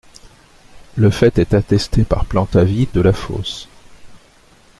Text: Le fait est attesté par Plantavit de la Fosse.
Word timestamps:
Le 0.95 1.11
fait 1.11 1.37
est 1.37 1.53
attesté 1.53 2.03
par 2.05 2.25
Plantavit 2.25 2.89
de 2.91 3.01
la 3.01 3.13
Fosse. 3.13 3.69